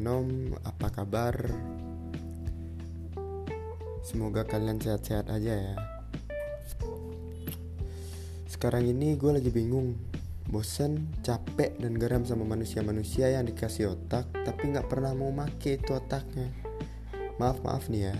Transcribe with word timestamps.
Shalom, 0.00 0.56
apa 0.64 0.88
kabar? 0.88 1.36
Semoga 4.00 4.48
kalian 4.48 4.80
sehat-sehat 4.80 5.28
aja 5.28 5.52
ya. 5.52 5.76
Sekarang 8.48 8.88
ini 8.88 9.20
gue 9.20 9.28
lagi 9.28 9.52
bingung. 9.52 10.00
Bosen, 10.48 11.12
capek, 11.20 11.76
dan 11.84 12.00
geram 12.00 12.24
sama 12.24 12.48
manusia-manusia 12.48 13.28
yang 13.28 13.44
dikasih 13.44 13.92
otak 13.92 14.24
Tapi 14.32 14.72
gak 14.72 14.88
pernah 14.88 15.12
mau 15.12 15.36
make 15.36 15.76
itu 15.76 15.92
otaknya. 15.92 16.48
Maaf-maaf 17.36 17.92
nih 17.92 18.08
ya. 18.08 18.16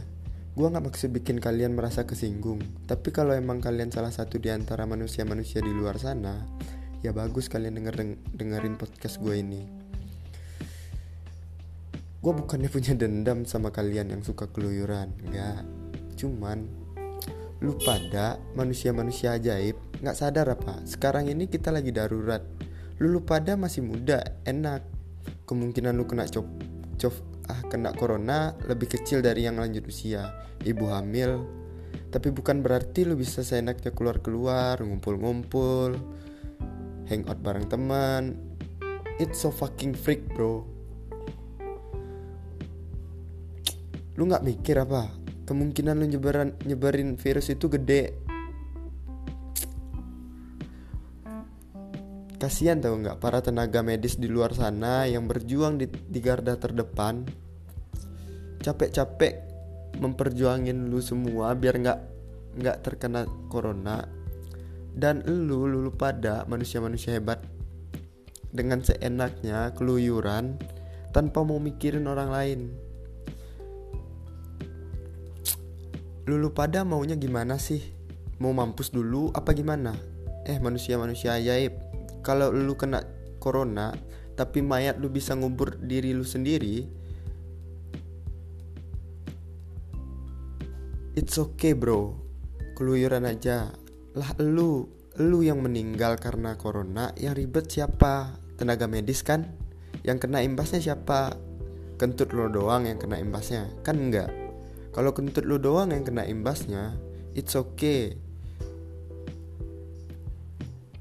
Gue 0.52 0.68
gak 0.68 0.84
maksud 0.84 1.16
bikin 1.16 1.40
kalian 1.40 1.72
merasa 1.72 2.04
kesinggung 2.04 2.60
Tapi 2.84 3.08
kalau 3.08 3.32
emang 3.32 3.64
kalian 3.64 3.88
salah 3.88 4.12
satu 4.12 4.36
di 4.36 4.52
antara 4.52 4.84
manusia-manusia 4.84 5.64
di 5.64 5.72
luar 5.72 5.97
sana 5.97 6.44
Ya 7.00 7.16
bagus 7.16 7.48
kalian 7.48 7.80
denger 7.80 8.20
dengerin 8.36 8.77
podcast 8.77 9.16
gue 9.16 9.41
ini 9.41 9.80
gue 12.20 12.33
bukannya 12.37 12.69
punya 12.69 12.92
dendam 12.92 13.48
sama 13.48 13.73
kalian 13.73 14.12
yang 14.12 14.23
suka 14.23 14.48
keluyuran 14.52 15.16
nggak 15.24 15.65
cuman 16.20 16.69
lu 17.61 17.77
pada 17.80 18.41
manusia-manusia 18.56 19.37
ajaib 19.37 19.77
nggak 20.01 20.16
sadar 20.16 20.48
apa? 20.48 20.80
Sekarang 20.88 21.28
ini 21.28 21.45
kita 21.45 21.69
lagi 21.69 21.92
darurat. 21.92 22.41
Lu 23.01 23.12
lu 23.12 23.20
pada 23.20 23.56
masih 23.56 23.84
muda 23.84 24.25
enak. 24.48 24.80
Kemungkinan 25.45 25.92
lu 25.92 26.09
kena 26.09 26.25
cop 26.25 26.48
cop 26.97 27.12
ah 27.52 27.61
kena 27.69 27.92
corona 27.92 28.56
lebih 28.64 28.97
kecil 28.97 29.20
dari 29.20 29.45
yang 29.45 29.61
lanjut 29.61 29.84
usia. 29.84 30.33
Ibu 30.64 30.89
hamil. 30.89 31.45
Tapi 32.09 32.33
bukan 32.33 32.64
berarti 32.64 33.05
lu 33.05 33.14
bisa 33.14 33.45
seenaknya 33.45 33.92
keluar-keluar 33.92 34.80
ngumpul-ngumpul 34.80 36.00
hangout 37.12 37.39
bareng 37.44 37.69
teman. 37.69 38.41
It's 39.20 39.44
so 39.44 39.53
fucking 39.53 39.92
freak 39.92 40.25
bro 40.33 40.80
lu 44.20 44.28
nggak 44.28 44.44
mikir 44.44 44.76
apa? 44.76 45.08
Kemungkinan 45.48 45.96
lu 45.96 46.04
nyebaran 46.04 46.52
nyebarin 46.68 47.16
virus 47.16 47.48
itu 47.48 47.72
gede. 47.72 48.20
Kasihan 52.36 52.84
tau 52.84 53.00
nggak 53.00 53.16
para 53.16 53.41
tenaga 53.41 53.80
medis 53.80 54.20
di 54.20 54.28
luar 54.28 54.52
sana 54.52 55.08
yang 55.08 55.24
berjuang 55.24 55.80
di, 55.80 55.88
di 55.88 56.20
garda 56.20 56.60
terdepan? 56.60 57.24
Capek-capek 58.60 59.48
memperjuangin 59.96 60.92
lu 60.92 61.00
semua 61.00 61.56
biar 61.56 61.80
nggak 61.80 61.98
nggak 62.60 62.76
terkena 62.84 63.24
corona. 63.48 64.04
Dan 64.92 65.24
lu 65.24 65.64
lu, 65.64 65.80
lu 65.80 65.92
pada 65.96 66.44
manusia-manusia 66.44 67.16
hebat. 67.16 67.41
Dengan 68.52 68.84
seenaknya 68.84 69.72
keluyuran 69.72 70.60
tanpa 71.08 71.41
mau 71.41 71.56
mikirin 71.56 72.04
orang 72.04 72.28
lain 72.28 72.89
Lulu 76.31 76.55
pada 76.55 76.86
maunya 76.86 77.19
gimana 77.19 77.59
sih? 77.59 77.83
Mau 78.39 78.55
mampus 78.55 78.95
dulu 78.95 79.34
apa 79.34 79.50
gimana? 79.50 79.98
Eh 80.47 80.62
manusia-manusia 80.62 81.34
ajaib 81.34 81.75
Kalau 82.22 82.55
lu 82.55 82.78
kena 82.78 83.03
corona 83.42 83.91
Tapi 84.39 84.62
mayat 84.62 85.03
lu 85.03 85.11
bisa 85.11 85.34
ngubur 85.34 85.83
diri 85.83 86.14
lu 86.14 86.22
sendiri 86.22 86.87
It's 91.19 91.34
okay 91.34 91.75
bro 91.75 92.14
Keluyuran 92.78 93.27
aja 93.27 93.75
Lah 94.15 94.31
lu 94.39 94.87
Lu 95.19 95.42
yang 95.42 95.67
meninggal 95.67 96.15
karena 96.22 96.55
corona 96.55 97.11
Yang 97.19 97.34
ribet 97.42 97.67
siapa? 97.75 98.39
Tenaga 98.55 98.87
medis 98.87 99.27
kan? 99.27 99.50
Yang 100.06 100.31
kena 100.31 100.47
imbasnya 100.47 100.78
siapa? 100.78 101.34
Kentut 101.99 102.31
lo 102.31 102.47
doang 102.47 102.87
yang 102.87 103.03
kena 103.03 103.19
imbasnya 103.19 103.66
Kan 103.83 103.99
enggak 103.99 104.50
kalau 104.91 105.15
kentut 105.15 105.47
lu 105.47 105.62
doang 105.62 105.95
yang 105.95 106.03
kena 106.03 106.27
imbasnya, 106.27 106.99
it's 107.39 107.55
okay. 107.55 108.19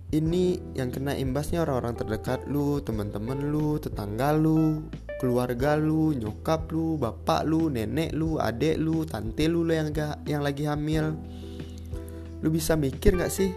Ini 0.09 0.57
yang 0.73 0.89
kena 0.89 1.13
imbasnya 1.13 1.61
orang-orang 1.61 1.93
terdekat 1.97 2.45
lu, 2.49 2.81
teman-teman 2.81 3.49
lu, 3.49 3.77
tetangga 3.77 4.33
lu, 4.33 4.85
keluarga 5.21 5.77
lu, 5.77 6.17
nyokap 6.17 6.69
lu, 6.73 6.97
bapak 6.97 7.45
lu, 7.45 7.69
nenek 7.69 8.13
lu, 8.17 8.41
adik 8.41 8.81
lu, 8.81 9.05
tante 9.05 9.45
lu, 9.45 9.61
lu 9.61 9.73
yang 9.73 9.93
gak, 9.93 10.21
yang 10.25 10.41
lagi 10.41 10.65
hamil. 10.65 11.13
Lu 12.41 12.49
bisa 12.49 12.73
mikir 12.73 13.19
gak 13.19 13.29
sih? 13.29 13.53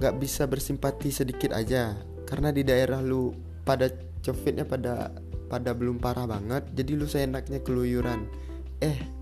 Gak 0.00 0.16
bisa 0.16 0.48
bersimpati 0.48 1.12
sedikit 1.12 1.52
aja 1.52 1.92
Karena 2.24 2.48
di 2.48 2.64
daerah 2.64 3.04
lu 3.04 3.36
pada 3.68 3.92
covidnya 4.24 4.64
pada 4.64 5.12
pada 5.48 5.76
belum 5.76 6.00
parah 6.00 6.24
banget 6.24 6.72
Jadi 6.72 6.92
lu 6.96 7.04
seenaknya 7.04 7.60
keluyuran 7.60 8.24
Eh 8.80 9.19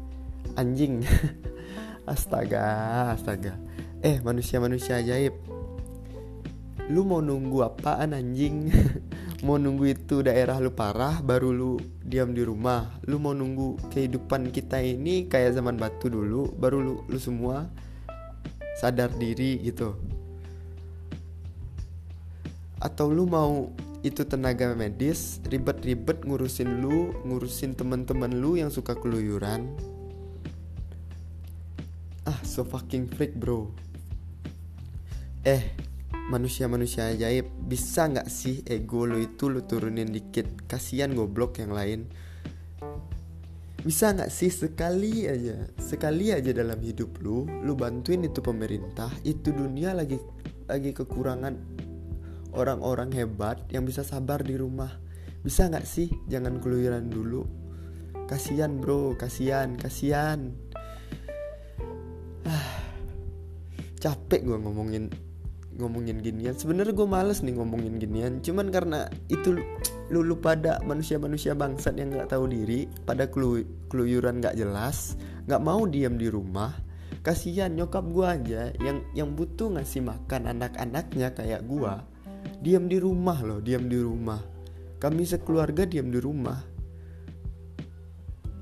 anjing. 0.56 1.04
Astaga 2.08 3.12
astaga. 3.12 3.60
Eh 4.00 4.24
manusia-manusia 4.24 5.04
ajaib. 5.04 5.36
Lu 6.88 7.04
mau 7.04 7.20
nunggu 7.20 7.60
apaan 7.60 8.16
anjing? 8.16 8.72
Mau 9.46 9.54
nunggu 9.54 9.94
itu 9.94 10.18
daerah 10.18 10.58
lu 10.58 10.74
parah 10.74 11.22
baru 11.22 11.54
lu 11.54 11.78
diam 12.02 12.34
di 12.34 12.42
rumah. 12.42 12.98
Lu 13.06 13.22
mau 13.22 13.30
nunggu 13.30 13.78
kehidupan 13.94 14.50
kita 14.50 14.82
ini 14.82 15.30
kayak 15.30 15.54
zaman 15.54 15.78
batu 15.78 16.10
dulu 16.10 16.50
baru 16.58 16.82
lu 16.82 16.94
lu 17.06 17.18
semua 17.22 17.70
sadar 18.82 19.14
diri 19.14 19.62
gitu. 19.62 19.94
Atau 22.82 23.14
lu 23.14 23.30
mau 23.30 23.70
itu 24.02 24.26
tenaga 24.26 24.74
medis 24.74 25.38
ribet-ribet 25.46 26.26
ngurusin 26.26 26.82
lu 26.82 27.14
ngurusin 27.22 27.78
teman-teman 27.78 28.30
lu 28.42 28.58
yang 28.58 28.74
suka 28.74 28.98
keluyuran 28.98 29.70
so 32.42 32.66
fucking 32.66 33.08
freak 33.10 33.34
bro. 33.38 33.70
Eh, 35.46 35.62
manusia-manusia 36.28 37.08
ajaib, 37.08 37.48
bisa 37.64 38.04
nggak 38.04 38.28
sih 38.28 38.60
ego 38.68 39.08
lo 39.08 39.16
itu 39.16 39.48
lo 39.48 39.64
turunin 39.64 40.12
dikit? 40.12 40.68
Kasian 40.68 41.16
goblok 41.16 41.62
yang 41.62 41.72
lain. 41.72 42.00
Bisa 43.78 44.12
nggak 44.12 44.28
sih 44.28 44.50
sekali 44.52 45.24
aja, 45.24 45.64
sekali 45.78 46.34
aja 46.34 46.50
dalam 46.50 46.82
hidup 46.82 47.22
lu, 47.24 47.46
lu 47.62 47.72
bantuin 47.78 48.26
itu 48.26 48.42
pemerintah, 48.42 49.08
itu 49.22 49.54
dunia 49.54 49.94
lagi 49.94 50.18
lagi 50.68 50.92
kekurangan 50.92 51.56
orang-orang 52.52 53.08
hebat 53.16 53.64
yang 53.72 53.88
bisa 53.88 54.04
sabar 54.04 54.44
di 54.44 54.58
rumah. 54.58 54.92
Bisa 55.40 55.70
nggak 55.70 55.86
sih 55.88 56.12
jangan 56.28 56.60
keluyuran 56.60 57.08
dulu? 57.08 57.46
Kasian 58.28 58.82
bro, 58.82 59.16
kasian, 59.16 59.80
kasian 59.80 60.52
capek 63.98 64.46
gue 64.46 64.58
ngomongin 64.58 65.10
ngomongin 65.78 66.18
ginian. 66.18 66.58
Sebenarnya 66.58 66.90
gue 66.90 67.06
males 67.06 67.38
nih 67.42 67.54
ngomongin 67.54 68.02
ginian. 68.02 68.42
Cuman 68.42 68.74
karena 68.74 69.06
itu 69.30 69.54
lu, 70.10 70.20
lu 70.26 70.36
pada 70.42 70.82
manusia-manusia 70.82 71.54
bangsat 71.54 71.94
yang 71.94 72.10
nggak 72.10 72.34
tahu 72.34 72.50
diri 72.50 72.90
pada 73.06 73.30
kelu, 73.30 73.62
keluyuran 73.86 74.42
nggak 74.42 74.58
jelas 74.58 75.14
nggak 75.48 75.64
mau 75.64 75.88
diam 75.88 76.20
di 76.20 76.28
rumah 76.28 76.76
kasihan 77.24 77.72
nyokap 77.72 78.04
gue 78.12 78.26
aja 78.26 78.62
yang 78.84 79.00
yang 79.16 79.32
butuh 79.32 79.72
ngasih 79.72 80.04
makan 80.04 80.52
anak-anaknya 80.52 81.32
kayak 81.32 81.64
gue 81.64 81.92
diam 82.60 82.84
di 82.84 83.00
rumah 83.00 83.40
loh 83.42 83.60
diam 83.62 83.88
di 83.88 83.98
rumah. 83.98 84.40
Kami 84.98 85.22
sekeluarga 85.22 85.86
diam 85.86 86.10
di 86.10 86.18
rumah 86.18 86.58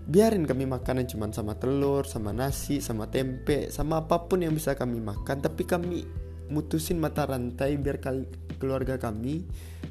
biarin 0.07 0.47
kami 0.47 0.71
makanan 0.71 1.11
cuma 1.11 1.27
sama 1.35 1.59
telur, 1.59 2.07
sama 2.07 2.31
nasi, 2.31 2.79
sama 2.79 3.11
tempe, 3.11 3.75
sama 3.75 4.07
apa 4.07 4.23
pun 4.31 4.39
yang 4.39 4.55
bisa 4.55 4.79
kami 4.79 5.03
makan. 5.03 5.43
Tapi 5.43 5.63
kami 5.67 6.07
mutusin 6.47 7.03
mata 7.03 7.27
rantai 7.27 7.75
biar 7.75 7.99
kali, 7.99 8.23
keluarga 8.63 8.97
kami 9.03 9.43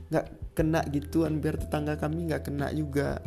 nggak 0.07 0.55
kena 0.55 0.87
gituan, 0.87 1.43
biar 1.43 1.59
tetangga 1.59 1.99
kami 1.99 2.31
nggak 2.31 2.43
kena 2.47 2.71
juga. 2.71 3.19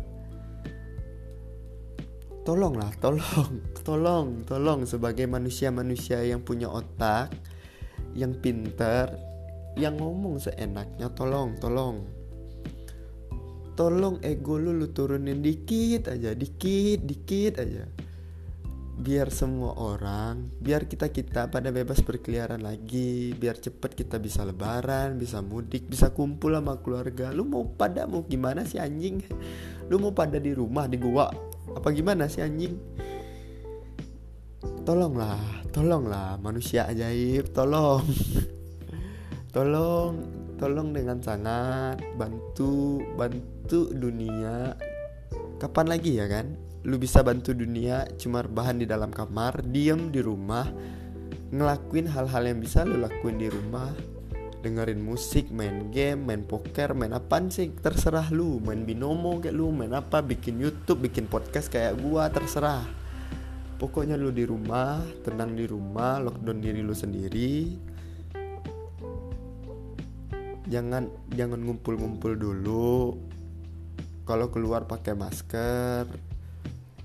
Tolonglah, 2.48 2.88
tolong, 2.96 3.52
tolong, 3.86 4.28
tolong 4.48 4.80
sebagai 4.88 5.28
manusia-manusia 5.28 6.24
yang 6.24 6.40
punya 6.40 6.72
otak, 6.72 7.28
yang 8.16 8.32
pinter, 8.40 9.12
yang 9.76 10.00
ngomong 10.00 10.40
seenaknya, 10.40 11.12
tolong, 11.12 11.60
tolong 11.60 12.17
tolong 13.78 14.18
ego 14.26 14.58
lu 14.58 14.74
lu 14.74 14.90
turunin 14.90 15.38
dikit 15.38 16.10
aja 16.10 16.34
dikit 16.34 16.98
dikit 17.06 17.62
aja. 17.62 17.86
Biar 18.98 19.30
semua 19.30 19.78
orang 19.78 20.50
biar 20.58 20.90
kita 20.90 21.14
kita 21.14 21.46
pada 21.54 21.70
bebas 21.70 22.02
berkeliaran 22.02 22.58
lagi 22.58 23.30
biar 23.38 23.62
cepet 23.62 23.94
kita 23.94 24.18
bisa 24.18 24.42
lebaran 24.42 25.14
bisa 25.14 25.38
mudik 25.38 25.86
bisa 25.86 26.10
kumpul 26.10 26.58
sama 26.58 26.82
keluarga. 26.82 27.30
Lu 27.30 27.46
mau 27.46 27.62
pada 27.70 28.10
mau 28.10 28.26
gimana 28.26 28.66
sih 28.66 28.82
anjing? 28.82 29.22
Lu 29.86 30.02
mau 30.02 30.10
pada 30.10 30.42
di 30.42 30.50
rumah 30.50 30.90
di 30.90 30.98
gua? 30.98 31.30
Apa 31.78 31.94
gimana 31.94 32.26
sih 32.26 32.42
anjing? 32.42 32.74
Tolonglah 34.82 35.70
tolonglah 35.70 36.34
manusia 36.42 36.90
ajaib 36.90 37.54
tolong. 37.54 38.02
Tolong 39.48 40.37
tolong 40.58 40.90
dengan 40.90 41.22
sangat 41.22 42.02
bantu 42.18 42.98
bantu 43.14 43.94
dunia 43.94 44.74
kapan 45.62 45.86
lagi 45.86 46.18
ya 46.18 46.26
kan 46.26 46.58
lu 46.82 46.98
bisa 46.98 47.22
bantu 47.22 47.54
dunia 47.54 48.06
cuma 48.18 48.42
bahan 48.42 48.82
di 48.82 48.86
dalam 48.86 49.14
kamar 49.14 49.62
diem 49.70 50.10
di 50.10 50.18
rumah 50.18 50.66
ngelakuin 51.54 52.10
hal-hal 52.10 52.42
yang 52.44 52.58
bisa 52.58 52.82
lu 52.82 53.00
lakuin 53.00 53.38
di 53.40 53.48
rumah 53.48 53.90
dengerin 54.58 54.98
musik, 54.98 55.54
main 55.54 55.88
game, 55.94 56.26
main 56.26 56.42
poker, 56.42 56.90
main 56.90 57.14
apa 57.14 57.38
sih 57.46 57.70
terserah 57.78 58.26
lu, 58.34 58.58
main 58.58 58.82
binomo 58.82 59.38
kayak 59.38 59.54
lu, 59.54 59.70
main 59.70 59.94
apa, 59.94 60.18
bikin 60.18 60.58
YouTube, 60.58 61.06
bikin 61.06 61.30
podcast 61.30 61.70
kayak 61.70 61.94
gua 62.02 62.26
terserah. 62.26 62.82
Pokoknya 63.78 64.18
lu 64.18 64.34
di 64.34 64.42
rumah, 64.42 64.98
tenang 65.22 65.54
di 65.54 65.62
rumah, 65.62 66.18
lockdown 66.18 66.58
diri 66.58 66.82
lu 66.82 66.90
sendiri. 66.90 67.78
Jangan 70.68 71.08
jangan 71.32 71.60
ngumpul-ngumpul 71.64 72.36
dulu. 72.36 73.16
Kalau 74.28 74.52
keluar 74.52 74.84
pakai 74.84 75.16
masker, 75.16 76.04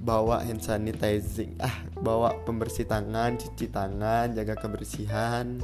bawa 0.04 0.44
hand 0.44 0.60
sanitizing, 0.60 1.56
ah, 1.64 1.88
bawa 1.96 2.44
pembersih 2.44 2.84
tangan, 2.84 3.40
cuci 3.40 3.72
tangan, 3.72 4.36
jaga 4.36 4.60
kebersihan. 4.60 5.64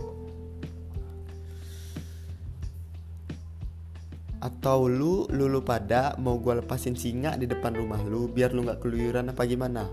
atau 4.39 4.87
lu 4.87 5.27
lu 5.27 5.51
lu 5.51 5.59
pada 5.59 6.15
mau 6.15 6.39
gue 6.39 6.63
lepasin 6.63 6.95
singa 6.95 7.35
di 7.35 7.43
depan 7.43 7.75
rumah 7.75 7.99
lu 8.07 8.31
biar 8.31 8.55
lu 8.55 8.63
nggak 8.63 8.79
keluyuran 8.79 9.35
apa 9.35 9.43
gimana 9.43 9.83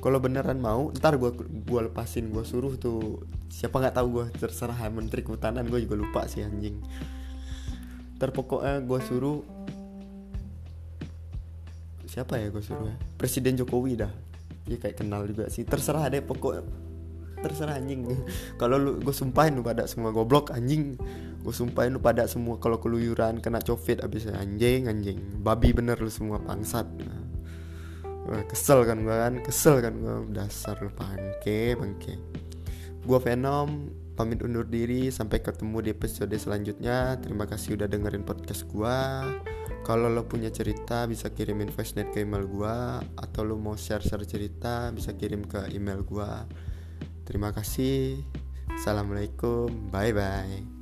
kalau 0.00 0.16
beneran 0.16 0.60
mau 0.60 0.88
ntar 0.96 1.20
gue 1.20 1.28
gua 1.68 1.84
lepasin 1.84 2.32
gue 2.32 2.44
suruh 2.44 2.76
tuh 2.80 3.20
siapa 3.54 3.78
nggak 3.78 3.94
tahu 3.94 4.08
gue 4.18 4.26
terserah 4.34 4.74
menteri 4.90 5.22
kehutanan 5.22 5.70
gue 5.70 5.86
juga 5.86 5.94
lupa 5.94 6.20
sih 6.26 6.42
anjing. 6.42 6.74
Ntar 8.18 8.34
pokoknya 8.34 8.82
gue 8.82 9.00
suruh 9.06 9.40
siapa 12.10 12.42
ya 12.42 12.50
gue 12.50 12.62
suruh 12.62 12.90
ya? 12.90 12.96
Presiden 13.14 13.54
jokowi 13.54 13.94
dah. 13.94 14.10
Ya 14.66 14.74
kayak 14.82 14.98
kenal 14.98 15.22
juga 15.30 15.46
sih. 15.46 15.62
Terserah 15.62 16.10
deh 16.10 16.18
pokok 16.18 16.82
terserah 17.46 17.78
anjing. 17.78 18.02
Kalau 18.60 18.74
lu 18.74 18.98
gue 18.98 19.14
sumpahin 19.14 19.54
lu 19.54 19.62
pada 19.62 19.86
semua 19.86 20.10
goblok 20.10 20.50
anjing. 20.50 20.98
Gue 21.46 21.54
sumpahin 21.54 21.94
lu 21.94 22.00
pada 22.00 22.24
semua 22.24 22.56
kalau 22.56 22.80
keluyuran 22.80 23.36
kena 23.36 23.60
covid 23.60 24.00
abis 24.00 24.32
anjing 24.32 24.88
anjing. 24.88 25.20
Babi 25.44 25.76
bener 25.76 26.00
lu 26.00 26.08
semua 26.08 26.40
bangsat. 26.40 26.88
Wah, 28.24 28.40
kesel 28.48 28.88
kan 28.88 29.04
gue 29.04 29.12
kan? 29.12 29.34
Kesel 29.44 29.84
kan 29.84 29.92
gue 29.92 30.32
dasar 30.32 30.80
lu 30.80 30.88
bangke 30.96 31.76
bangke 31.76 32.16
gue 33.04 33.18
Venom 33.20 33.92
pamit 34.16 34.40
undur 34.40 34.64
diri 34.64 35.12
sampai 35.12 35.44
ketemu 35.44 35.84
di 35.84 35.90
episode 35.92 36.32
selanjutnya. 36.32 37.20
Terima 37.20 37.44
kasih 37.44 37.76
udah 37.76 37.88
dengerin 37.90 38.24
podcast 38.24 38.64
gue 38.66 38.98
kalau 39.84 40.08
lo 40.08 40.24
punya 40.24 40.48
cerita 40.48 41.04
bisa 41.04 41.28
kirimin 41.28 41.68
voice 41.68 41.92
ke 41.92 42.24
email 42.24 42.48
gue 42.48 42.76
atau 43.20 43.44
lo 43.44 43.60
mau 43.60 43.76
share 43.76 44.00
share 44.00 44.24
cerita 44.24 44.88
bisa 44.96 45.12
kirim 45.12 45.44
ke 45.44 45.68
email 45.76 46.00
gue 46.00 46.32
terima 47.28 47.52
kasih. 47.52 48.24
Assalamualaikum. 48.72 49.92
Bye 49.92 50.16
bye 50.16 50.73